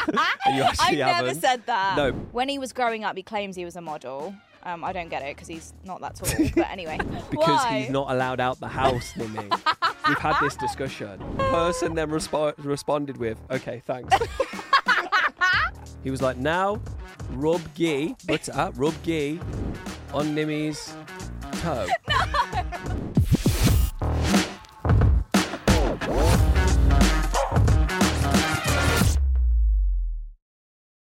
you 0.54 0.62
actually 0.62 1.02
I've 1.02 1.14
haven't. 1.16 1.26
never 1.26 1.40
said 1.40 1.66
that. 1.66 1.96
No. 1.96 2.12
When 2.32 2.48
he 2.48 2.58
was 2.58 2.72
growing 2.72 3.04
up, 3.04 3.16
he 3.16 3.22
claims 3.22 3.56
he 3.56 3.64
was 3.64 3.76
a 3.76 3.80
model. 3.80 4.34
Um, 4.66 4.82
I 4.82 4.92
don't 4.94 5.10
get 5.10 5.22
it 5.22 5.36
because 5.36 5.46
he's 5.48 5.74
not 5.84 6.00
that 6.00 6.14
tall. 6.14 6.28
But 6.54 6.70
anyway, 6.70 6.96
because 7.30 7.46
Why? 7.64 7.80
he's 7.80 7.90
not 7.90 8.10
allowed 8.10 8.40
out 8.40 8.58
the 8.60 8.68
house, 8.68 9.12
Nimi. 9.12 9.50
We've 10.08 10.18
had 10.18 10.40
this 10.40 10.56
discussion. 10.56 11.18
Person 11.36 11.94
then 11.94 12.08
respo- 12.08 12.54
responded 12.58 13.18
with, 13.18 13.38
"Okay, 13.50 13.82
thanks." 13.84 14.14
he 16.02 16.10
was 16.10 16.22
like, 16.22 16.38
"Now, 16.38 16.80
rub 17.32 17.60
ghee, 17.74 18.16
butter, 18.26 18.52
uh, 18.54 18.70
rub 18.74 18.94
ghee 19.02 19.38
on 20.14 20.34
Nimi's 20.34 20.94
toe." 21.60 21.86